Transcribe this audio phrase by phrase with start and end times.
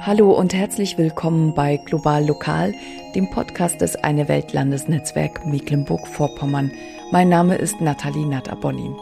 [0.00, 2.72] Hallo und herzlich willkommen bei Global Lokal,
[3.16, 6.70] dem Podcast des Eine Welt Landesnetzwerk Mecklenburg-Vorpommern.
[7.10, 8.94] Mein Name ist Nathalie Natabolli.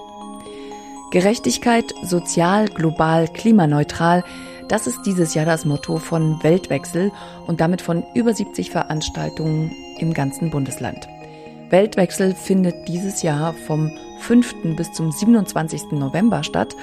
[1.11, 4.25] Gerechtigkeit, sozial, global, klimaneutral,
[4.69, 7.13] das ist dieses Jahr das Motto von Weltwechsel
[7.47, 11.07] und damit von über 70 Veranstaltungen im ganzen Bundesland.
[11.69, 13.91] Weltwechsel findet dieses Jahr vom
[14.21, 14.77] 5.
[14.77, 15.93] bis zum 27.
[15.93, 16.75] November statt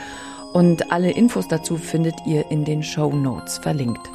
[0.54, 4.09] und alle Infos dazu findet ihr in den Show Notes verlinkt.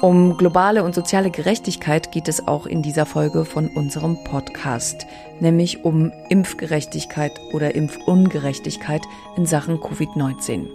[0.00, 5.06] Um globale und soziale Gerechtigkeit geht es auch in dieser Folge von unserem Podcast,
[5.40, 9.02] nämlich um Impfgerechtigkeit oder Impfungerechtigkeit
[9.36, 10.68] in Sachen Covid-19.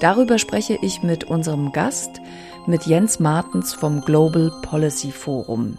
[0.00, 2.20] Darüber spreche ich mit unserem Gast,
[2.66, 5.78] mit Jens Martens vom Global Policy Forum.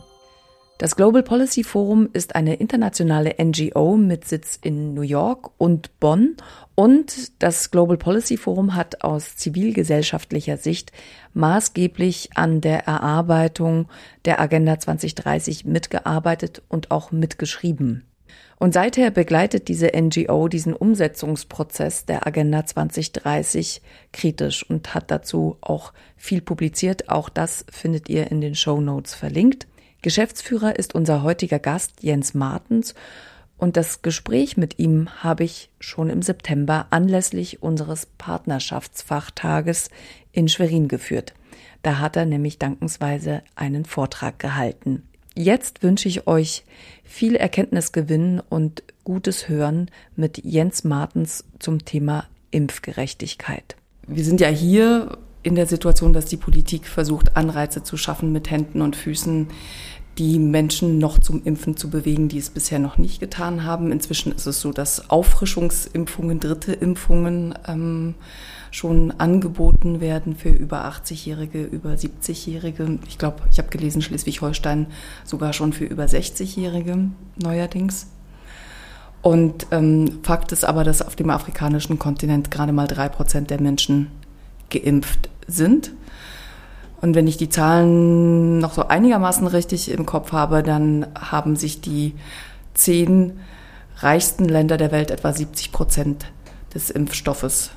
[0.80, 6.36] Das Global Policy Forum ist eine internationale NGO mit Sitz in New York und Bonn
[6.74, 10.92] und das Global Policy Forum hat aus zivilgesellschaftlicher Sicht
[11.36, 13.88] maßgeblich an der Erarbeitung
[14.26, 18.06] der Agenda 2030 mitgearbeitet und auch mitgeschrieben.
[18.58, 25.94] Und seither begleitet diese NGO diesen Umsetzungsprozess der Agenda 2030 kritisch und hat dazu auch
[26.18, 27.10] viel publiziert.
[27.10, 29.68] Auch das findet ihr in den Show Notes verlinkt.
[30.04, 32.94] Geschäftsführer ist unser heutiger Gast Jens Martens
[33.58, 39.90] und das Gespräch mit ihm habe ich schon im September anlässlich unseres Partnerschaftsfachtages
[40.34, 41.34] in Schwerin geführt.
[41.84, 45.04] Da hat er nämlich dankensweise einen Vortrag gehalten.
[45.36, 46.66] Jetzt wünsche ich euch
[47.06, 53.78] viel Erkenntnisgewinn und gutes Hören mit Jens Martens zum Thema Impfgerechtigkeit.
[54.06, 58.50] Wir sind ja hier in der Situation, dass die Politik versucht, Anreize zu schaffen mit
[58.50, 59.48] Händen und Füßen,
[60.18, 63.92] die Menschen noch zum Impfen zu bewegen, die es bisher noch nicht getan haben.
[63.92, 68.14] Inzwischen ist es so, dass Auffrischungsimpfungen, dritte Impfungen ähm,
[68.70, 73.00] schon angeboten werden für über 80-Jährige, über 70-Jährige.
[73.08, 74.88] Ich glaube, ich habe gelesen, Schleswig-Holstein
[75.26, 78.08] sogar schon für über 60-Jährige neuerdings.
[79.24, 83.62] Und ähm, Fakt ist aber, dass auf dem afrikanischen Kontinent gerade mal drei Prozent der
[83.62, 84.12] Menschen
[84.70, 85.92] geimpft sind.
[87.02, 91.82] Und wenn ich die Zahlen noch so einigermaßen richtig im Kopf habe, dann haben sich
[91.82, 92.16] die
[92.74, 93.40] zehn
[93.98, 96.26] reichsten Länder der Welt etwa 70 Prozent
[96.74, 97.72] des Impfstoffes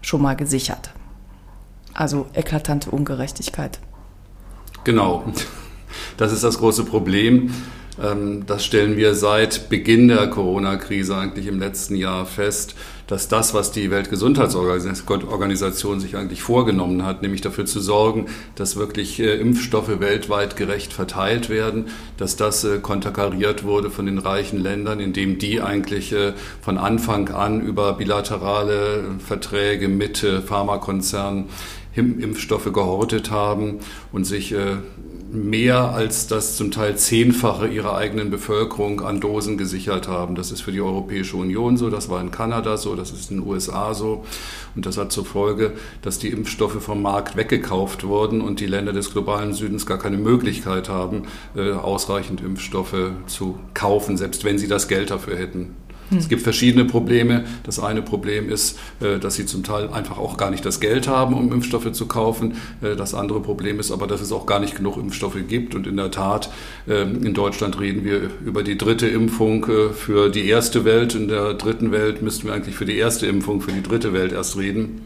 [0.00, 0.90] schon mal gesichert.
[1.92, 3.78] Also eklatante Ungerechtigkeit.
[4.84, 5.24] Genau,
[6.16, 7.52] das ist das große Problem.
[8.02, 12.74] Ähm, das stellen wir seit Beginn der Corona-Krise eigentlich im letzten Jahr fest,
[13.06, 18.26] dass das, was die Weltgesundheitsorganisation sich eigentlich vorgenommen hat, nämlich dafür zu sorgen,
[18.56, 21.86] dass wirklich äh, Impfstoffe weltweit gerecht verteilt werden,
[22.16, 27.28] dass das äh, konterkariert wurde von den reichen Ländern, indem die eigentlich äh, von Anfang
[27.28, 31.46] an über bilaterale Verträge mit Pharmakonzernen
[31.94, 33.78] Impfstoffe gehortet haben
[34.12, 34.54] und sich
[35.30, 40.34] mehr als das zum Teil Zehnfache ihrer eigenen Bevölkerung an Dosen gesichert haben.
[40.34, 43.38] Das ist für die Europäische Union so, das war in Kanada so, das ist in
[43.38, 44.24] den USA so.
[44.74, 45.72] Und das hat zur Folge,
[46.02, 50.18] dass die Impfstoffe vom Markt weggekauft wurden und die Länder des globalen Südens gar keine
[50.18, 51.22] Möglichkeit haben,
[51.56, 55.74] äh, ausreichend Impfstoffe zu kaufen, selbst wenn sie das Geld dafür hätten.
[56.10, 56.18] Hm.
[56.18, 57.44] Es gibt verschiedene Probleme.
[57.64, 61.08] Das eine Problem ist, äh, dass sie zum Teil einfach auch gar nicht das Geld
[61.08, 62.56] haben, um Impfstoffe zu kaufen.
[62.82, 65.74] Äh, das andere Problem ist aber, dass es auch gar nicht genug Impfstoffe gibt.
[65.74, 66.50] Und in der Tat,
[66.88, 71.14] ähm, in Deutschland reden wir über die dritte Impfung äh, für die erste Welt.
[71.14, 74.32] In der dritten Welt müssten wir eigentlich für die erste Impfung für die dritte Welt
[74.32, 75.02] erst reden.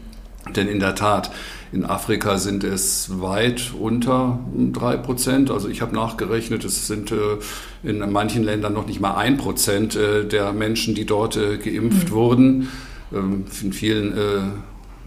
[0.55, 1.31] Denn in der Tat,
[1.71, 4.39] in Afrika sind es weit unter
[4.73, 5.51] drei Prozent.
[5.51, 7.37] Also ich habe nachgerechnet, es sind äh,
[7.83, 12.09] in manchen Ländern noch nicht mal ein Prozent äh, der Menschen, die dort äh, geimpft
[12.09, 12.13] mhm.
[12.13, 12.69] wurden.
[13.13, 14.13] Ähm, in vielen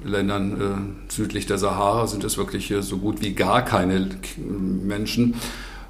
[0.05, 5.35] Ländern südlich der Sahara sind es wirklich so gut wie gar keine Menschen.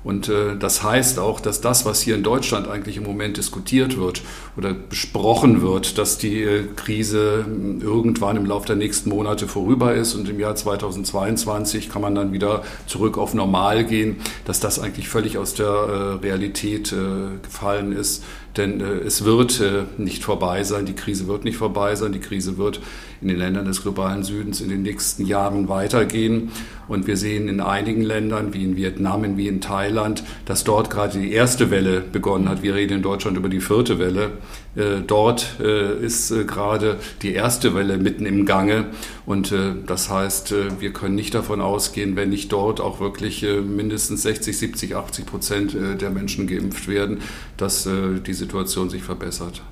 [0.05, 3.97] Und äh, das heißt auch, dass das, was hier in Deutschland eigentlich im Moment diskutiert
[3.97, 4.23] wird
[4.57, 9.95] oder besprochen wird, dass die äh, Krise hm, irgendwann im Laufe der nächsten Monate vorüber
[9.95, 14.79] ist und im Jahr 2022 kann man dann wieder zurück auf Normal gehen, dass das
[14.79, 18.23] eigentlich völlig aus der äh, Realität äh, gefallen ist.
[18.57, 22.21] Denn äh, es wird äh, nicht vorbei sein, die Krise wird nicht vorbei sein, die
[22.21, 22.81] Krise wird
[23.21, 26.51] in den Ländern des globalen Südens in den nächsten Jahren weitergehen.
[26.87, 31.19] Und wir sehen in einigen Ländern, wie in Vietnam, wie in Thailand, dass dort gerade
[31.19, 32.63] die erste Welle begonnen hat.
[32.63, 34.33] Wir reden in Deutschland über die vierte Welle.
[34.77, 38.87] Äh, dort äh, ist äh, gerade die erste Welle mitten im Gange.
[39.27, 39.55] Und
[39.87, 44.97] das heißt, wir können nicht davon ausgehen, wenn nicht dort auch wirklich mindestens 60, 70,
[44.97, 47.23] 80 Prozent der Menschen geimpft werden,
[47.57, 49.63] dass die Situation sich verbessert.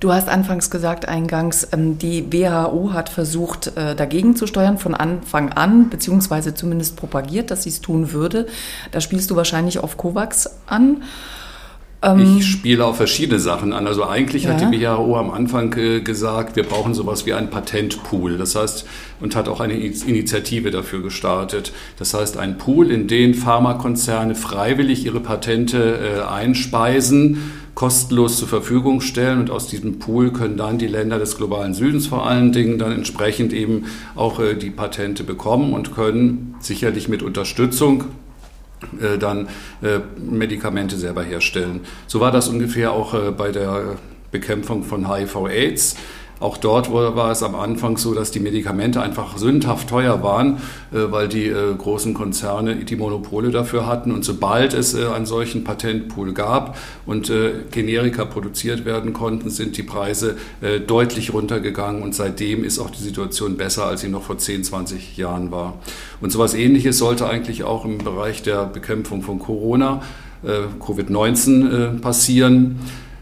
[0.00, 5.50] Du hast anfangs gesagt, eingangs, ähm, die WHO hat versucht, dagegen zu steuern von Anfang
[5.50, 8.48] an, beziehungsweise zumindest propagiert, dass sie es tun würde.
[8.90, 11.02] Da spielst du wahrscheinlich auf COVAX an.
[12.02, 13.86] Ähm, ich spiele auf verschiedene Sachen an.
[13.86, 14.50] Also eigentlich ja.
[14.50, 18.38] hat die WHO am Anfang äh, gesagt, wir brauchen sowas wie einen Patentpool.
[18.38, 18.86] Das heißt,
[19.20, 21.72] und hat auch eine Initiative dafür gestartet.
[21.98, 29.00] Das heißt, ein Pool, in den Pharmakonzerne freiwillig ihre Patente äh, einspeisen, kostenlos zur Verfügung
[29.00, 32.78] stellen und aus diesem Pool können dann die Länder des globalen Südens vor allen Dingen
[32.78, 33.84] dann entsprechend eben
[34.16, 38.04] auch äh, die Patente bekommen und können sicherlich mit Unterstützung
[39.00, 39.48] äh, dann
[39.82, 41.80] äh, Medikamente selber herstellen.
[42.06, 43.96] So war das ungefähr auch äh, bei der
[44.30, 45.96] Bekämpfung von HIV-Aids.
[46.40, 50.56] Auch dort war es am Anfang so, dass die Medikamente einfach sündhaft teuer waren,
[50.90, 54.10] äh, weil die äh, großen Konzerne die Monopole dafür hatten.
[54.10, 57.30] Und sobald es äh, einen solchen Patentpool gab und
[57.70, 60.36] Generika produziert werden konnten, sind die Preise
[60.86, 62.02] deutlich runtergegangen.
[62.02, 65.78] Und seitdem ist auch die Situation besser, als sie noch vor 10, 20 Jahren war.
[66.20, 70.02] Und sowas Ähnliches sollte eigentlich auch im Bereich der Bekämpfung von Corona,
[70.44, 72.78] Covid-19 passieren.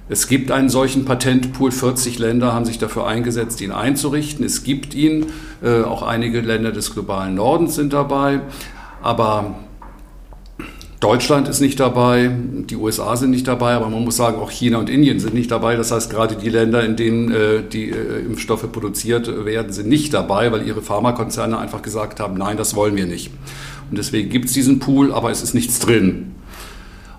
[0.09, 1.71] Es gibt einen solchen Patentpool.
[1.71, 4.45] 40 Länder haben sich dafür eingesetzt, ihn einzurichten.
[4.45, 5.27] Es gibt ihn.
[5.63, 8.41] Äh, auch einige Länder des globalen Nordens sind dabei.
[9.03, 9.59] Aber
[11.01, 12.29] Deutschland ist nicht dabei,
[12.69, 15.49] die USA sind nicht dabei, aber man muss sagen, auch China und Indien sind nicht
[15.49, 15.77] dabei.
[15.77, 20.13] Das heißt, gerade die Länder, in denen äh, die äh, Impfstoffe produziert werden, sind nicht
[20.13, 23.31] dabei, weil ihre Pharmakonzerne einfach gesagt haben, nein, das wollen wir nicht.
[23.91, 26.28] Und deswegen gibt es diesen Pool, aber es ist nichts drin.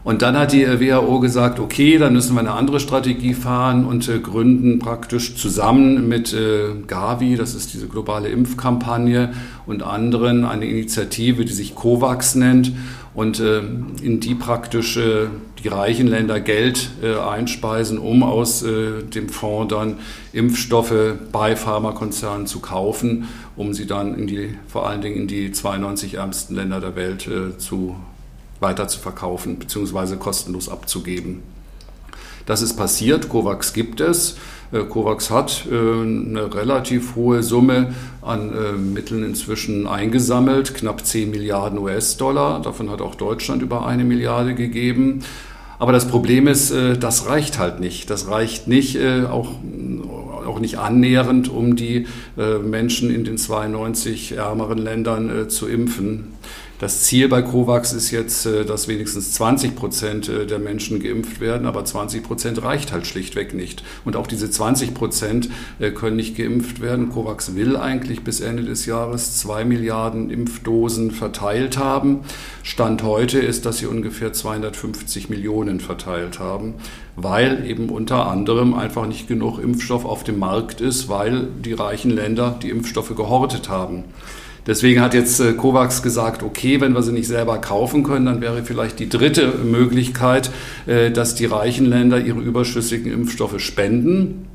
[0.09, 4.09] Und dann hat die WHO gesagt, okay, dann müssen wir eine andere Strategie fahren und
[4.09, 9.33] äh, gründen praktisch zusammen mit äh, Gavi, das ist diese globale Impfkampagne,
[9.67, 12.71] und anderen eine Initiative, die sich COVAX nennt
[13.13, 13.59] und äh,
[14.01, 15.27] in die praktisch äh,
[15.63, 19.97] die reichen Länder Geld äh, einspeisen, um aus äh, dem Fonds dann
[20.33, 25.51] Impfstoffe bei Pharmakonzernen zu kaufen, um sie dann in die, vor allen Dingen in die
[25.51, 27.29] 92 ärmsten Länder der Welt
[27.59, 27.95] zu
[28.59, 30.17] weiter zu verkaufen bzw.
[30.17, 31.41] kostenlos abzugeben.
[32.45, 34.37] Das ist passiert, COVAX gibt es.
[34.71, 41.31] Äh, COVAX hat äh, eine relativ hohe Summe an äh, Mitteln inzwischen eingesammelt, knapp 10
[41.31, 42.61] Milliarden US-Dollar.
[42.61, 45.19] Davon hat auch Deutschland über eine Milliarde gegeben.
[45.77, 48.09] Aber das Problem ist, das reicht halt nicht.
[48.09, 48.99] Das reicht nicht,
[49.31, 49.51] auch,
[50.45, 56.33] auch nicht annähernd, um die Menschen in den 92 ärmeren Ländern zu impfen.
[56.79, 61.41] Das Ziel bei COVAX ist jetzt, äh, dass wenigstens 20 Prozent äh, der Menschen geimpft
[61.41, 63.83] werden, aber 20 Prozent reicht halt schlichtweg nicht.
[64.05, 65.49] Und auch diese 20 Prozent
[65.79, 67.09] äh, können nicht geimpft werden.
[67.09, 72.21] COVAX will eigentlich bis Ende des Jahres zwei Milliarden Impfdosen verteilt haben.
[72.63, 76.75] Stand heute ist, dass sie ungefähr 250 Millionen verteilt haben,
[77.17, 82.11] weil eben unter anderem einfach nicht genug Impfstoff auf dem Markt ist, weil die reichen
[82.11, 84.05] Länder die Impfstoffe gehortet haben.
[84.67, 88.41] Deswegen hat jetzt äh, COVAX gesagt, okay, wenn wir sie nicht selber kaufen können, dann
[88.41, 90.51] wäre vielleicht die dritte Möglichkeit,
[90.85, 94.48] äh, dass die reichen Länder ihre überschüssigen Impfstoffe spenden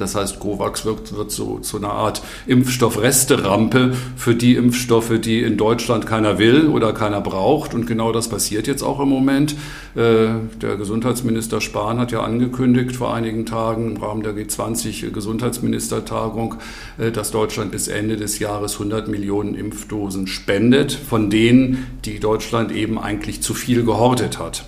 [0.00, 5.56] das heißt, COVAX wird, wird so zu einer Art Impfstoffresterampe für die Impfstoffe, die in
[5.56, 7.74] Deutschland keiner will oder keiner braucht.
[7.74, 9.54] Und genau das passiert jetzt auch im Moment.
[9.94, 10.28] Äh,
[10.60, 16.56] der Gesundheitsminister Spahn hat ja angekündigt vor einigen Tagen im Rahmen der G20-Gesundheitsministertagung,
[16.98, 22.72] äh, dass Deutschland bis Ende des Jahres 100 Millionen Impfdosen spendet, von denen, die Deutschland
[22.72, 24.64] eben eigentlich zu viel gehortet hat.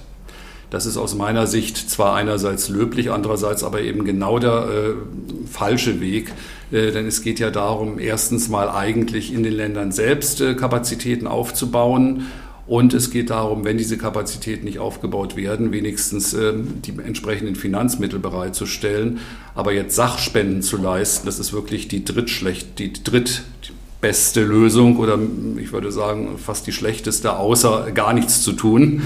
[0.73, 6.01] Das ist aus meiner Sicht zwar einerseits löblich, andererseits aber eben genau der äh, falsche
[6.01, 6.33] Weg.
[6.71, 11.27] Äh, denn es geht ja darum, erstens mal eigentlich in den Ländern selbst äh, Kapazitäten
[11.27, 12.29] aufzubauen.
[12.67, 18.19] Und es geht darum, wenn diese Kapazitäten nicht aufgebaut werden, wenigstens äh, die entsprechenden Finanzmittel
[18.19, 19.19] bereitzustellen.
[19.55, 23.43] Aber jetzt Sachspenden zu leisten, das ist wirklich die drittschlecht, die dritt,
[24.03, 25.17] beste Lösung oder
[25.57, 29.03] ich würde sagen fast die schlechteste, außer gar nichts zu tun.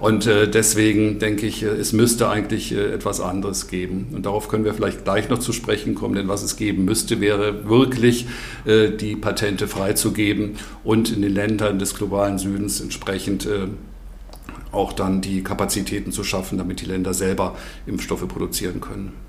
[0.00, 4.06] Und äh, deswegen denke ich, äh, es müsste eigentlich äh, etwas anderes geben.
[4.12, 7.20] Und darauf können wir vielleicht gleich noch zu sprechen kommen, denn was es geben müsste,
[7.20, 8.26] wäre wirklich
[8.66, 13.48] die Patente freizugeben und in den Ländern des globalen Südens entsprechend
[14.72, 19.27] auch dann die Kapazitäten zu schaffen, damit die Länder selber Impfstoffe produzieren können.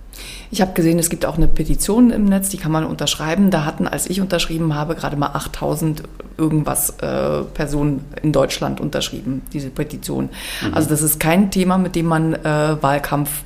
[0.51, 3.51] Ich habe gesehen, es gibt auch eine Petition im Netz, die kann man unterschreiben.
[3.51, 6.03] Da hatten, als ich unterschrieben habe, gerade mal 8000
[6.37, 10.29] irgendwas äh, Personen in Deutschland unterschrieben, diese Petition.
[10.61, 10.73] Mhm.
[10.73, 13.43] Also das ist kein Thema, mit dem man äh, Wahlkampf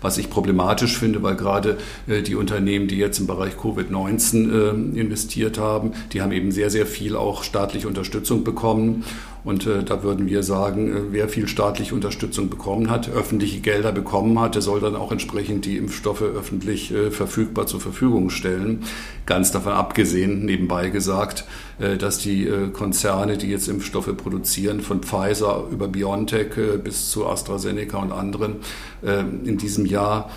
[0.01, 5.59] was ich problematisch finde, weil gerade die Unternehmen, die jetzt im Bereich Covid-19 äh, investiert
[5.59, 9.05] haben, die haben eben sehr, sehr viel auch staatliche Unterstützung bekommen.
[9.43, 13.91] Und äh, da würden wir sagen, äh, wer viel staatliche Unterstützung bekommen hat, öffentliche Gelder
[13.91, 18.83] bekommen hat, der soll dann auch entsprechend die Impfstoffe öffentlich äh, verfügbar zur Verfügung stellen.
[19.25, 21.45] Ganz davon abgesehen, nebenbei gesagt,
[21.79, 27.10] äh, dass die äh, Konzerne, die jetzt Impfstoffe produzieren, von Pfizer über BioNTech äh, bis
[27.10, 28.57] zu AstraZeneca und anderen,
[29.43, 30.29] in diesem Jahr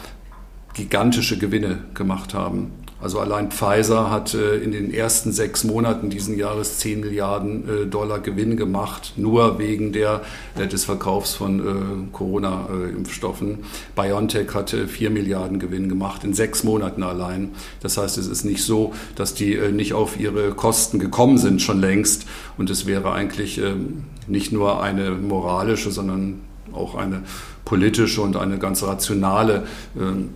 [0.72, 2.72] gigantische Gewinne gemacht haben.
[3.00, 7.86] Also allein Pfizer hat äh, in den ersten sechs Monaten diesen Jahres 10 Milliarden äh,
[7.86, 10.22] Dollar Gewinn gemacht, nur wegen der,
[10.56, 13.58] äh, des Verkaufs von Corona-Impfstoffen.
[13.94, 17.50] BioNTech hat 4 Milliarden Gewinn gemacht in sechs Monaten allein.
[17.80, 21.80] Das heißt, es ist nicht so, dass die nicht auf ihre Kosten gekommen sind schon
[21.80, 22.26] längst.
[22.56, 26.40] Und es wäre eigentlich ähm, nicht nur eine moralische, sondern
[26.72, 27.22] auch eine
[27.64, 29.66] politische und eine ganz rationale
[29.98, 30.30] ähm,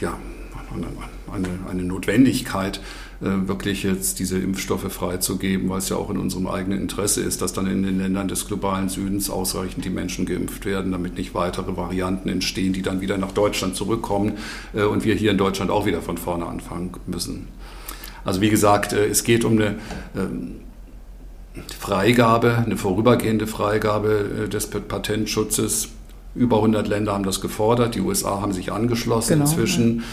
[0.00, 0.18] ja,
[1.32, 2.80] eine, eine Notwendigkeit,
[3.22, 7.42] äh, wirklich jetzt diese Impfstoffe freizugeben, weil es ja auch in unserem eigenen Interesse ist,
[7.42, 11.34] dass dann in den Ländern des globalen Südens ausreichend die Menschen geimpft werden, damit nicht
[11.34, 14.38] weitere Varianten entstehen, die dann wieder nach Deutschland zurückkommen
[14.74, 17.48] äh, und wir hier in Deutschland auch wieder von vorne anfangen müssen.
[18.24, 19.74] Also wie gesagt, äh, es geht um eine
[20.16, 20.52] ähm,
[21.78, 25.88] Freigabe, eine vorübergehende Freigabe des Patentschutzes.
[26.34, 29.98] Über 100 Länder haben das gefordert, die USA haben sich angeschlossen genau, inzwischen.
[29.98, 30.04] Ja.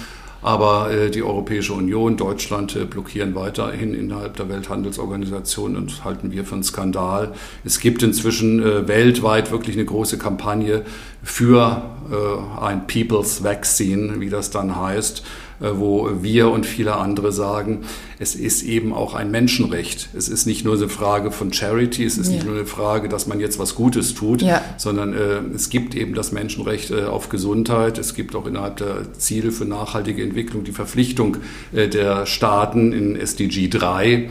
[0.41, 6.45] Aber äh, die Europäische Union, Deutschland äh, blockieren weiterhin innerhalb der Welthandelsorganisation und halten wir
[6.45, 7.33] für einen Skandal.
[7.65, 10.83] Es gibt inzwischen äh, weltweit wirklich eine große Kampagne
[11.23, 15.23] für äh, ein People's Vaccine, wie das dann heißt
[15.59, 17.81] äh, wo wir und viele andere sagen,
[18.19, 20.09] es ist eben auch ein Menschenrecht.
[20.17, 22.33] Es ist nicht nur eine Frage von Charity, es ist ja.
[22.33, 24.63] nicht nur eine Frage, dass man jetzt was Gutes tut, ja.
[24.77, 27.99] sondern äh, es gibt eben das Menschenrecht äh, auf Gesundheit.
[27.99, 31.37] Es gibt auch innerhalb der Ziele für nachhaltige Entwicklung die Verpflichtung
[31.73, 34.29] äh, der Staaten in SDG 3, äh,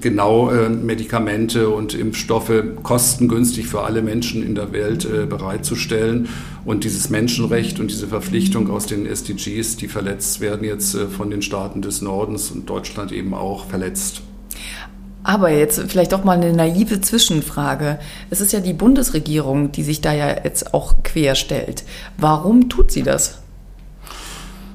[0.00, 2.52] genau äh, Medikamente und Impfstoffe
[2.82, 6.28] kostengünstig für alle Menschen in der Welt bereitzustellen.
[6.64, 11.40] Und dieses Menschenrecht und diese Verpflichtung aus den SDGs, die verletzt werden jetzt von den
[11.40, 14.22] Staaten des Nordens und Deutschland Deutschland eben auch verletzt.
[15.22, 17.98] Aber jetzt vielleicht doch mal eine naive Zwischenfrage.
[18.30, 21.84] Es ist ja die Bundesregierung, die sich da ja jetzt auch querstellt.
[22.16, 23.38] Warum tut sie das?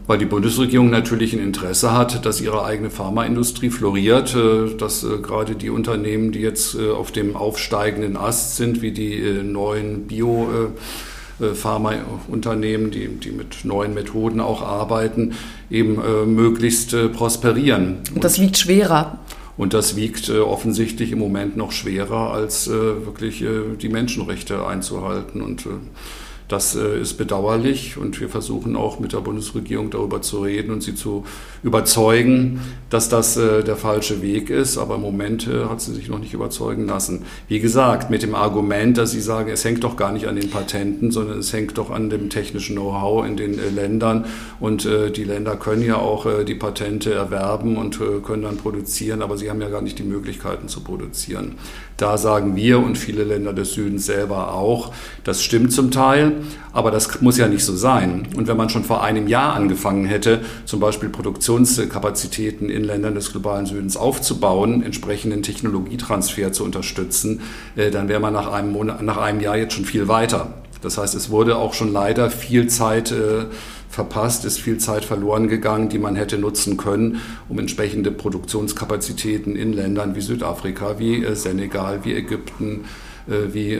[0.07, 5.17] Weil die Bundesregierung natürlich ein Interesse hat, dass ihre eigene Pharmaindustrie floriert, äh, dass äh,
[5.17, 10.71] gerade die Unternehmen, die jetzt äh, auf dem aufsteigenden Ast sind, wie die neuen Bio-
[11.39, 15.33] Pharmaunternehmen, die, die mit neuen Methoden auch arbeiten,
[15.69, 17.97] eben äh, möglichst äh, prosperieren.
[18.13, 19.19] Und das wiegt schwerer.
[19.57, 24.65] Und das wiegt äh, offensichtlich im Moment noch schwerer, als äh, wirklich äh, die Menschenrechte
[24.65, 25.41] einzuhalten.
[25.41, 25.65] Und
[26.47, 30.83] das äh, ist bedauerlich und wir versuchen auch mit der Bundesregierung darüber zu reden und
[30.83, 31.25] sie zu
[31.63, 32.61] überzeugen,
[32.91, 34.77] dass das äh, der falsche Weg ist.
[34.77, 37.23] Aber im Moment äh, hat sie sich noch nicht überzeugen lassen.
[37.47, 40.51] Wie gesagt, mit dem Argument, dass sie sagen, es hängt doch gar nicht an den
[40.51, 44.25] Patenten, sondern es hängt doch an dem technischen Know-how in den Ländern.
[44.59, 49.49] Und die Länder können ja auch die Patente erwerben und können dann produzieren, aber sie
[49.49, 51.55] haben ja gar nicht die Möglichkeiten zu produzieren.
[51.97, 56.34] Da sagen wir und viele Länder des Südens selber auch, das stimmt zum Teil.
[56.73, 58.27] Aber das muss ja nicht so sein.
[58.35, 63.31] Und wenn man schon vor einem Jahr angefangen hätte, zum Beispiel Produktionskapazitäten in Ländern des
[63.31, 67.41] globalen Südens aufzubauen, entsprechenden Technologietransfer zu unterstützen,
[67.75, 70.53] äh, dann wäre man nach einem, Monat, nach einem Jahr jetzt schon viel weiter.
[70.81, 73.45] Das heißt, es wurde auch schon leider viel Zeit äh,
[73.89, 79.73] verpasst, ist viel Zeit verloren gegangen, die man hätte nutzen können, um entsprechende Produktionskapazitäten in
[79.73, 82.85] Ländern wie Südafrika, wie äh, Senegal, wie Ägypten,
[83.27, 83.73] wie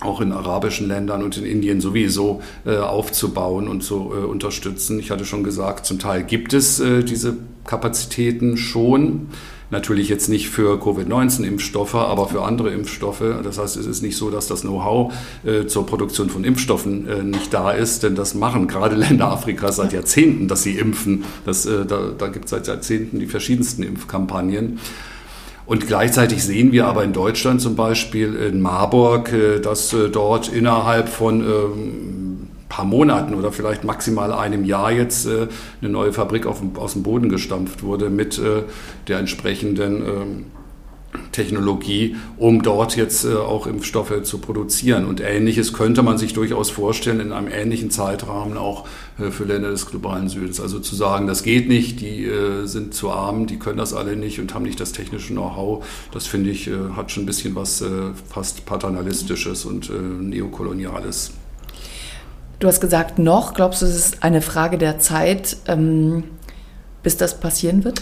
[0.00, 4.98] auch in arabischen Ländern und in Indien sowieso äh, aufzubauen und zu äh, unterstützen.
[4.98, 9.28] Ich hatte schon gesagt, zum Teil gibt es äh, diese Kapazitäten schon.
[9.68, 13.24] Natürlich jetzt nicht für Covid-19-Impfstoffe, aber für andere Impfstoffe.
[13.42, 15.12] Das heißt, es ist nicht so, dass das Know-how
[15.44, 19.76] äh, zur Produktion von Impfstoffen äh, nicht da ist, denn das machen gerade Länder Afrikas
[19.76, 21.24] seit Jahrzehnten, dass sie impfen.
[21.44, 24.78] Das, äh, da da gibt es seit Jahrzehnten die verschiedensten Impfkampagnen.
[25.66, 30.48] Und gleichzeitig sehen wir aber in Deutschland zum Beispiel in Marburg, äh, dass äh, dort
[30.48, 35.48] innerhalb von ähm, paar Monaten oder vielleicht maximal einem Jahr jetzt äh,
[35.80, 38.40] eine neue Fabrik aus dem Boden gestampft wurde mit
[39.08, 40.55] der entsprechenden äh,
[41.32, 45.04] Technologie, um dort jetzt äh, auch Impfstoffe zu produzieren.
[45.04, 48.86] Und Ähnliches könnte man sich durchaus vorstellen in einem ähnlichen Zeitrahmen auch
[49.18, 50.60] äh, für Länder des globalen Südens.
[50.60, 54.16] Also zu sagen, das geht nicht, die äh, sind zu arm, die können das alle
[54.16, 57.84] nicht und haben nicht das technische Know-how, das finde ich, hat schon ein bisschen was
[58.28, 61.32] fast paternalistisches und neokoloniales.
[62.58, 63.52] Du hast gesagt, noch.
[63.52, 66.24] Glaubst du, es ist eine Frage der Zeit, ähm,
[67.02, 68.00] bis das passieren wird?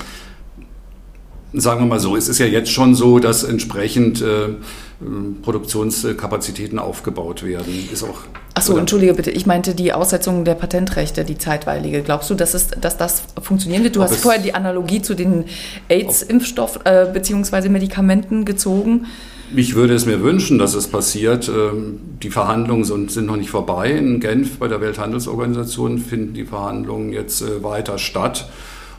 [1.57, 4.49] Sagen wir mal so, es ist ja jetzt schon so, dass entsprechend äh,
[5.43, 7.89] Produktionskapazitäten aufgebaut werden.
[7.93, 8.23] Ist auch,
[8.55, 12.03] Achso, entschuldige bitte, ich meinte die Aussetzung der Patentrechte, die zeitweilige.
[12.03, 13.97] Glaubst du, dass, es, dass das funktionieren wird?
[13.97, 15.45] Du hast vorher die Analogie zu den
[15.89, 17.69] AIDS-Impfstoff äh, bzw.
[17.69, 19.07] Medikamenten gezogen.
[19.55, 21.49] Ich würde es mir wünschen, dass es passiert.
[21.49, 23.91] Ähm, die Verhandlungen sind, noch nicht vorbei.
[23.91, 28.49] In Genf bei der Welthandelsorganisation finden die Verhandlungen jetzt äh, weiter statt.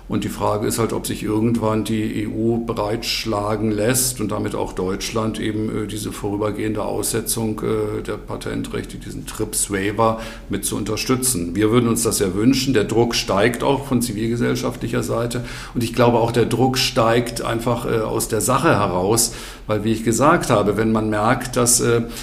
[0.07, 4.73] Und die Frage ist halt, ob sich irgendwann die EU bereitschlagen lässt und damit auch
[4.73, 11.55] Deutschland eben äh, diese vorübergehende Aussetzung äh, der Patentrechte, diesen TRIPS-Waiver mit zu unterstützen.
[11.55, 12.75] Wir würden uns das ja wünschen.
[12.75, 15.43] Der Druck steigt auch von zivilgesellschaftlicher Seite.
[15.73, 19.33] Und ich glaube auch, der Druck steigt einfach äh, aus der Sache heraus,
[19.65, 21.81] weil, wie ich gesagt habe, wenn man merkt, dass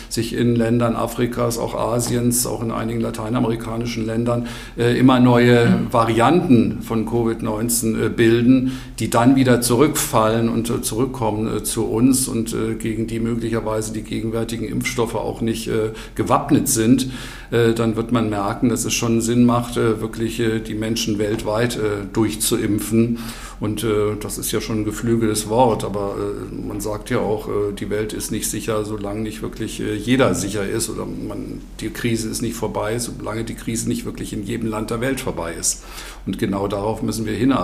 [0.09, 7.05] sich in Ländern Afrikas, auch Asiens, auch in einigen lateinamerikanischen Ländern immer neue Varianten von
[7.05, 12.55] Covid-19 Grenzen äh, bilden, die dann wieder zurückfallen und äh, zurückkommen äh, zu uns und
[12.79, 15.71] gegen die möglicherweise die gegenwärtigen Impfstoffe auch nicht
[16.15, 17.11] gewappnet sind,
[17.51, 21.79] dann wird man merken, dass es schon Sinn macht, wirklich die Menschen weltweit
[22.13, 23.19] durchzuimpfen.
[23.61, 23.87] Und
[24.21, 26.17] das ist ja schon ein geflügeltes Wort, aber
[26.51, 30.91] man sagt ja auch, die Welt ist nicht sicher, solange nicht wirklich jeder sicher ist
[30.91, 34.91] oder man, die Krise ist nicht vorbei, solange die Krise nicht wirklich in jedem Land
[34.91, 35.85] der Welt vorbei ist.
[36.27, 37.62] Und genau darauf müssen wir hinarbeiten.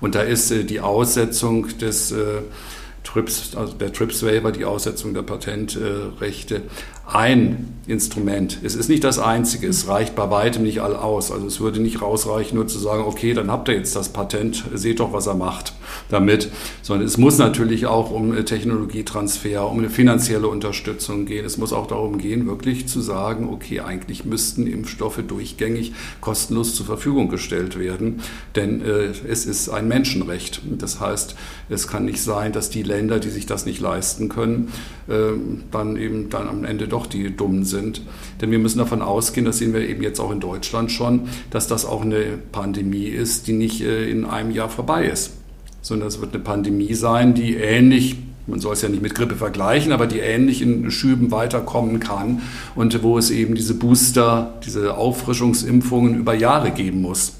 [0.00, 2.42] Und da ist äh, die Aussetzung des äh,
[3.06, 6.62] TRIPS, also der TRIPS-Waiver, die Aussetzung der Patentrechte,
[7.06, 8.58] ein Instrument.
[8.64, 11.30] Es ist nicht das einzige, es reicht bei weitem nicht all aus.
[11.30, 14.64] Also es würde nicht rausreichen, nur zu sagen, okay, dann habt ihr jetzt das Patent,
[14.74, 15.72] seht doch, was er macht
[16.08, 16.50] damit,
[16.82, 21.44] sondern es muss natürlich auch um Technologietransfer, um eine finanzielle Unterstützung gehen.
[21.44, 26.86] Es muss auch darum gehen, wirklich zu sagen, okay, eigentlich müssten Impfstoffe durchgängig kostenlos zur
[26.86, 28.20] Verfügung gestellt werden,
[28.56, 30.60] denn äh, es ist ein Menschenrecht.
[30.76, 31.36] Das heißt,
[31.68, 34.72] es kann nicht sein, dass die Länder, die sich das nicht leisten können,
[35.08, 35.38] äh,
[35.70, 38.00] dann eben dann am Ende doch doch die Dummen sind.
[38.40, 41.68] Denn wir müssen davon ausgehen, das sehen wir eben jetzt auch in Deutschland schon, dass
[41.68, 45.32] das auch eine Pandemie ist, die nicht äh, in einem Jahr vorbei ist,
[45.82, 48.16] sondern es wird eine Pandemie sein, die ähnlich
[48.48, 52.42] man soll es ja nicht mit Grippe vergleichen, aber die ähnlich in Schüben weiterkommen kann
[52.76, 57.32] und wo es eben diese Booster, diese Auffrischungsimpfungen über Jahre geben muss.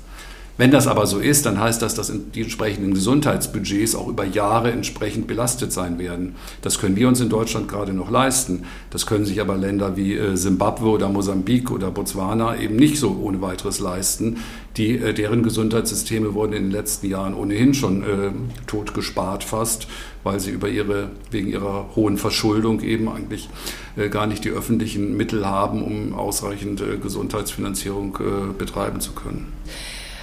[0.59, 4.73] Wenn das aber so ist, dann heißt das, dass die entsprechenden Gesundheitsbudgets auch über Jahre
[4.73, 6.37] entsprechend belastet sein werden.
[6.63, 8.65] Das können wir uns in Deutschland gerade noch leisten.
[8.91, 13.19] Das können sich aber Länder wie Simbabwe äh, oder Mosambik oder Botswana eben nicht so
[13.23, 14.39] ohne weiteres leisten.
[14.79, 18.31] Die, äh, deren Gesundheitssysteme wurden in den letzten Jahren ohnehin schon äh,
[18.67, 19.89] tot gespart fast,
[20.25, 23.51] weil sie über ihre, wegen ihrer hohen Verschuldung eben eigentlich
[23.97, 29.53] äh, gar nicht die öffentlichen Mittel haben, um ausreichend äh, Gesundheitsfinanzierung äh, betreiben zu können.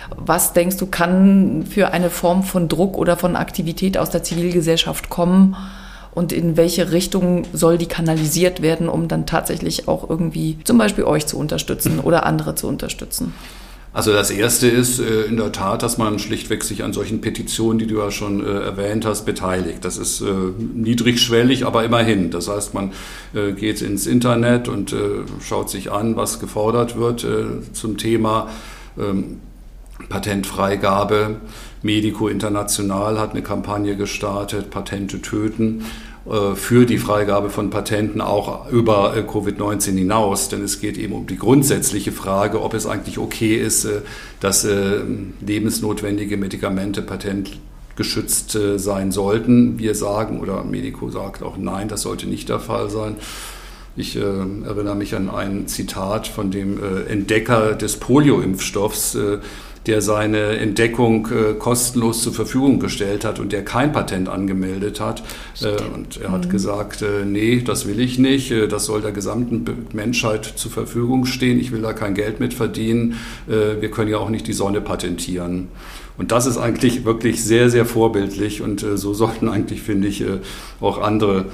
[0.10, 5.10] Was denkst du, kann für eine Form von Druck oder von Aktivität aus der Zivilgesellschaft
[5.10, 5.56] kommen?
[6.12, 11.06] Und in welche Richtung soll die kanalisiert werden, um dann tatsächlich auch irgendwie zum Beispiel
[11.06, 13.34] euch zu unterstützen oder andere zu unterstützen?
[13.94, 17.78] Also das Erste ist äh, in der Tat, dass man schlichtweg sich an solchen Petitionen,
[17.78, 19.86] die du ja schon äh, erwähnt hast, beteiligt.
[19.86, 20.26] Das ist äh,
[20.74, 22.32] niedrigschwellig, aber immerhin.
[22.32, 22.92] Das heißt, man
[23.56, 24.96] geht ins Internet und
[25.42, 27.26] schaut sich an, was gefordert wird
[27.74, 28.50] zum Thema
[28.98, 29.40] ähm,
[30.10, 31.38] Patentfreigabe.
[31.82, 35.84] Medico International hat eine Kampagne gestartet, Patente töten.
[36.26, 40.50] Äh, für die Freigabe von Patenten auch über äh, Covid-19 hinaus.
[40.50, 44.02] Denn es geht eben um die grundsätzliche Frage, ob es eigentlich okay ist, äh,
[44.40, 49.80] dass lebensnotwendige Medikamente patentgeschützt sein sollten.
[49.80, 53.16] Wir sagen, oder Medico sagt auch nein, das sollte nicht der Fall sein.
[53.96, 59.38] Ich äh, erinnere mich an ein Zitat von dem äh, Entdecker des Polio-Impfstoffs, äh,
[59.86, 65.24] der seine Entdeckung äh, kostenlos zur Verfügung gestellt hat und der kein Patent angemeldet hat.
[65.62, 66.50] Äh, und er hat mhm.
[66.50, 71.26] gesagt, äh, nee, das will ich nicht, äh, das soll der gesamten Menschheit zur Verfügung
[71.26, 73.16] stehen, ich will da kein Geld mit verdienen,
[73.48, 75.68] äh, wir können ja auch nicht die Sonne patentieren.
[76.18, 80.24] Und das ist eigentlich wirklich sehr, sehr vorbildlich und äh, so sollten eigentlich, finde ich,
[80.80, 81.46] auch andere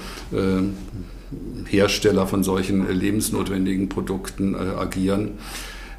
[1.65, 5.31] Hersteller von solchen lebensnotwendigen Produkten agieren.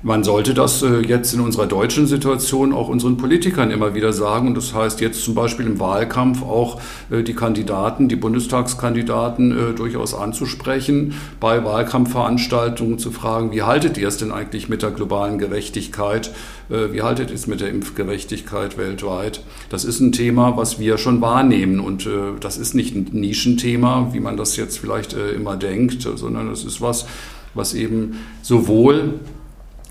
[0.03, 4.49] Man sollte das äh, jetzt in unserer deutschen Situation auch unseren Politikern immer wieder sagen.
[4.49, 9.75] Und das heißt jetzt zum Beispiel im Wahlkampf auch äh, die Kandidaten, die Bundestagskandidaten äh,
[9.75, 15.39] durchaus anzusprechen, bei Wahlkampfveranstaltungen zu fragen, wie haltet ihr es denn eigentlich mit der globalen
[15.39, 16.33] Gerechtigkeit?
[16.69, 19.43] Wie haltet ihr es mit der Impfgerechtigkeit weltweit?
[19.71, 21.81] Das ist ein Thema, was wir schon wahrnehmen.
[21.81, 22.09] Und
[22.39, 26.81] das ist nicht ein Nischenthema, wie man das jetzt vielleicht immer denkt, sondern es ist
[26.81, 27.07] was,
[27.55, 29.15] was eben sowohl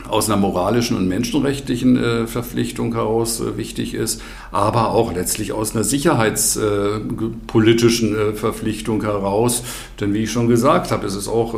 [0.07, 5.75] aus einer moralischen und menschenrechtlichen äh, Verpflichtung heraus äh, wichtig ist, aber auch letztlich aus
[5.75, 9.63] einer sicherheitspolitischen äh, Verpflichtung heraus.
[9.99, 11.57] Denn wie ich schon gesagt habe, es ist auch äh,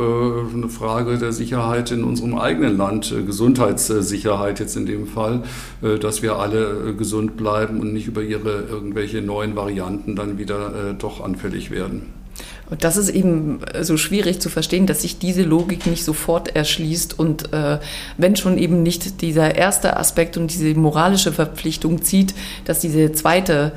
[0.54, 5.42] eine Frage der Sicherheit in unserem eigenen Land, äh, Gesundheitssicherheit jetzt in dem Fall,
[5.82, 10.96] äh, dass wir alle gesund bleiben und nicht über ihre irgendwelche neuen Varianten dann wieder
[10.98, 12.21] doch anfällig werden.
[12.72, 16.56] Und das ist eben äh, so schwierig zu verstehen, dass sich diese Logik nicht sofort
[16.56, 17.80] erschließt und äh,
[18.18, 23.74] wenn schon eben nicht dieser erste Aspekt und diese moralische Verpflichtung zieht, dass diese zweite,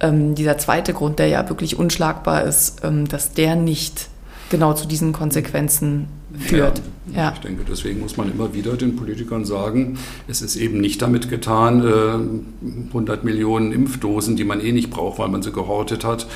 [0.00, 4.08] ähm, dieser zweite Grund, der ja wirklich unschlagbar ist, ähm, dass der nicht
[4.50, 6.06] genau zu diesen Konsequenzen
[6.38, 6.82] führt.
[7.08, 10.80] Ja, ja, Ich denke, deswegen muss man immer wieder den Politikern sagen, es ist eben
[10.80, 15.52] nicht damit getan, äh, 100 Millionen Impfdosen, die man eh nicht braucht, weil man sie
[15.52, 16.26] gehortet hat,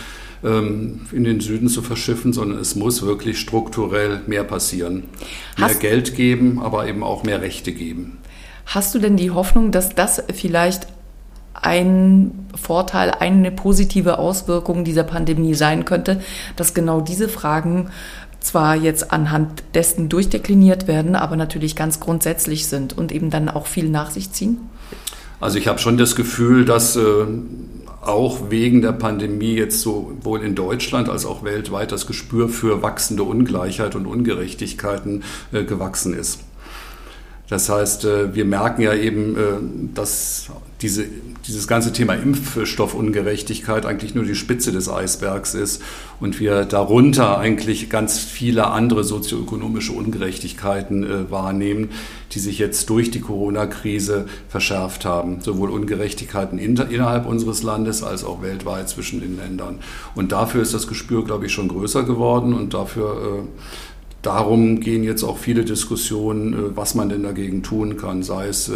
[0.45, 5.05] ähm, in den Süden zu verschiffen, sondern es muss wirklich strukturell mehr passieren.
[5.57, 8.19] Mehr Hast Geld geben, aber eben auch mehr Rechte geben.
[8.67, 10.87] Hast du denn die Hoffnung, dass das vielleicht
[11.55, 16.21] ein Vorteil, eine positive Auswirkung dieser Pandemie sein könnte,
[16.57, 17.91] dass genau diese Fragen
[18.41, 23.67] zwar jetzt anhand dessen durchdekliniert werden, aber natürlich ganz grundsätzlich sind und eben dann auch
[23.67, 24.59] viel nach sich ziehen?
[25.41, 27.01] Also ich habe schon das Gefühl, dass äh,
[28.01, 33.25] auch wegen der Pandemie jetzt sowohl in Deutschland als auch weltweit das Gespür für wachsende
[33.25, 36.41] Ungleichheit und Ungerechtigkeiten äh, gewachsen ist.
[37.49, 39.41] Das heißt, äh, wir merken ja eben, äh,
[39.95, 40.51] dass
[40.83, 41.05] diese,
[41.47, 45.83] dieses ganze Thema Impfstoffungerechtigkeit eigentlich nur die Spitze des Eisbergs ist
[46.21, 51.91] und wir darunter eigentlich ganz viele andere sozioökonomische Ungerechtigkeiten äh, wahrnehmen,
[52.33, 55.41] die sich jetzt durch die Corona-Krise verschärft haben.
[55.41, 59.81] Sowohl Ungerechtigkeiten innerhalb unseres Landes als auch weltweit zwischen den Ländern.
[60.15, 63.47] Und dafür ist das Gespür, glaube ich, schon größer geworden und dafür
[64.23, 68.69] Darum gehen jetzt auch viele Diskussionen, äh, was man denn dagegen tun kann, sei es
[68.69, 68.75] äh,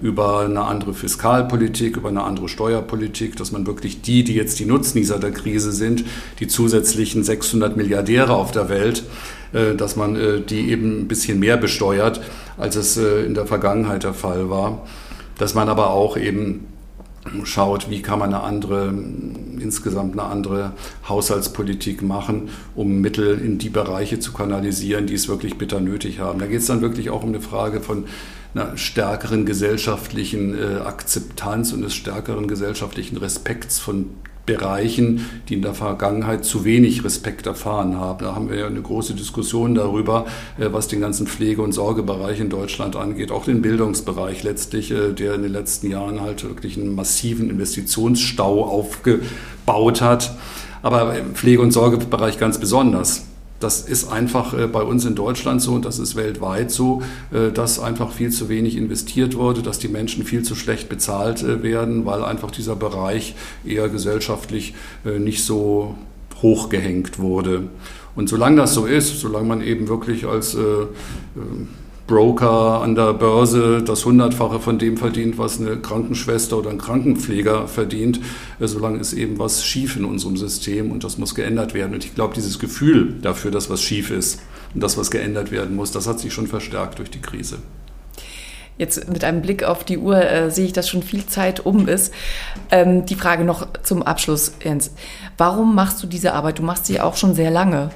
[0.00, 4.64] über eine andere Fiskalpolitik, über eine andere Steuerpolitik, dass man wirklich die, die jetzt die
[4.64, 6.04] Nutznießer der Krise sind,
[6.40, 9.04] die zusätzlichen 600 Milliardäre auf der Welt,
[9.52, 10.16] äh, dass man
[10.48, 12.20] die eben ein bisschen mehr besteuert,
[12.58, 14.86] als es in der Vergangenheit der Fall war.
[15.38, 16.66] Dass man aber auch eben
[17.44, 18.88] schaut, wie kann man eine andere,
[19.58, 20.72] insgesamt eine andere
[21.08, 26.38] Haushaltspolitik machen, um Mittel in die Bereiche zu kanalisieren, die es wirklich bitter nötig haben.
[26.38, 28.04] Da geht es dann wirklich auch um eine Frage von
[28.54, 34.10] einer stärkeren gesellschaftlichen äh, Akzeptanz und des stärkeren gesellschaftlichen Respekts von
[34.56, 38.24] Bereichen, die in der Vergangenheit zu wenig Respekt erfahren haben.
[38.24, 40.26] Da haben wir ja eine große Diskussion darüber,
[40.58, 45.12] äh, was den ganzen Pflege- und Sorgebereich in Deutschland angeht, auch den Bildungsbereich letztlich, äh,
[45.12, 50.36] der in den letzten Jahren halt wirklich einen massiven Investitionsstau aufgebaut hat.
[50.82, 53.26] Aber im Pflege- und Sorgebereich ganz besonders.
[53.62, 57.52] Das ist einfach äh, bei uns in Deutschland so und das ist weltweit so, äh,
[57.52, 61.62] dass einfach viel zu wenig investiert wurde, dass die Menschen viel zu schlecht bezahlt äh,
[61.62, 65.94] werden, weil einfach dieser Bereich eher gesellschaftlich nicht so
[66.40, 67.64] hochgehängt wurde.
[68.16, 70.56] Und solange das so ist, solange man eben wirklich als
[72.06, 77.68] Broker an der Börse das Hundertfache von dem verdient, was eine Krankenschwester oder ein Krankenpfleger
[77.68, 78.20] verdient,
[78.60, 81.94] äh, solange ist eben was schief in unserem System und das muss geändert werden.
[81.94, 84.40] Und ich glaube, dieses Gefühl dafür, dass was schief ist
[84.74, 87.58] und das, was geändert werden muss, das hat sich schon verstärkt durch die Krise.
[88.78, 91.88] Jetzt mit einem Blick auf die Uhr äh, sehe ich, dass schon viel Zeit um
[91.88, 92.12] ist.
[92.70, 94.92] Ähm, die Frage noch zum Abschluss, Jens.
[95.36, 96.58] Warum machst du diese Arbeit?
[96.58, 97.90] Du machst sie auch schon sehr lange.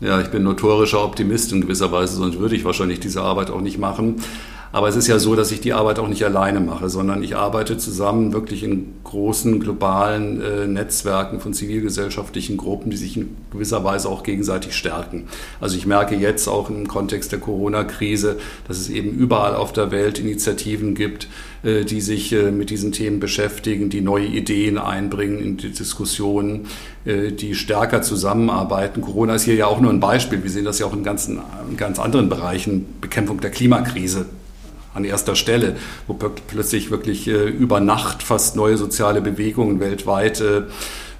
[0.00, 3.60] Ja, ich bin notorischer Optimist in gewisser Weise, sonst würde ich wahrscheinlich diese Arbeit auch
[3.60, 4.22] nicht machen.
[4.70, 7.36] Aber es ist ja so, dass ich die Arbeit auch nicht alleine mache, sondern ich
[7.36, 13.82] arbeite zusammen wirklich in großen globalen äh, Netzwerken von zivilgesellschaftlichen Gruppen, die sich in gewisser
[13.82, 15.24] Weise auch gegenseitig stärken.
[15.60, 19.90] Also ich merke jetzt auch im Kontext der Corona-Krise, dass es eben überall auf der
[19.90, 21.28] Welt Initiativen gibt,
[21.62, 26.66] äh, die sich äh, mit diesen Themen beschäftigen, die neue Ideen einbringen in die Diskussionen,
[27.06, 29.00] äh, die stärker zusammenarbeiten.
[29.00, 30.42] Corona ist hier ja auch nur ein Beispiel.
[30.42, 34.26] Wir sehen das ja auch in, ganzen, in ganz anderen Bereichen, Bekämpfung der Klimakrise
[34.98, 40.62] an erster Stelle, wo plötzlich wirklich äh, über Nacht fast neue soziale Bewegungen weltweit äh,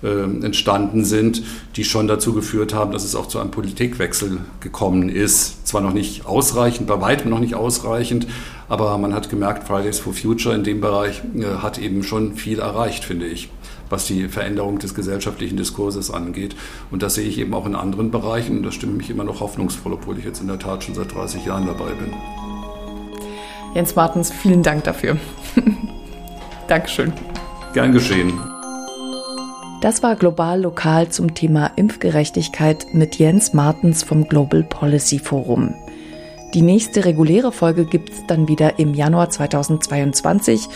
[0.03, 1.43] äh, entstanden sind,
[1.77, 5.67] die schon dazu geführt haben, dass es auch zu einem Politikwechsel gekommen ist.
[5.67, 8.27] Zwar noch nicht ausreichend, bei weitem noch nicht ausreichend,
[8.69, 12.59] aber man hat gemerkt, Fridays for Future in dem Bereich äh, hat eben schon viel
[12.59, 13.49] erreicht, finde ich
[13.91, 16.55] was die Veränderung des gesellschaftlichen Diskurses angeht.
[16.91, 19.41] Und das sehe ich eben auch in anderen Bereichen und das stimmt mich immer noch
[19.41, 22.58] hoffnungsvoll, obwohl ich jetzt in der Tat schon seit 30 Jahren dabei bin.
[23.75, 25.17] Jens Martens, vielen Dank dafür.
[26.69, 27.13] Dankeschön.
[27.75, 28.33] Gern geschehen.
[29.81, 35.75] Das war global lokal zum Thema Impfgerechtigkeit mit Jens Martens vom Global Policy Forum.
[36.55, 40.69] Die nächste reguläre Folge gibt es dann wieder im Januar 2022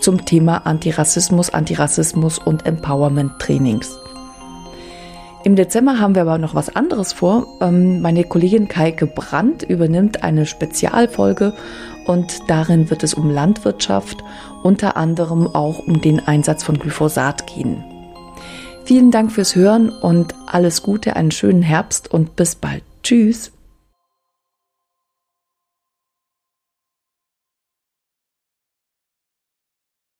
[0.00, 3.98] zum Thema Antirassismus, Antirassismus und Empowerment Trainings.
[5.46, 7.46] Im Dezember haben wir aber noch was anderes vor.
[7.60, 11.52] Ähm, meine Kollegin Kaike Brandt übernimmt eine Spezialfolge
[12.04, 14.24] und darin wird es um Landwirtschaft,
[14.64, 17.84] unter anderem auch um den Einsatz von Glyphosat gehen.
[18.86, 22.82] Vielen Dank fürs Hören und alles Gute, einen schönen Herbst und bis bald.
[23.04, 23.52] Tschüss.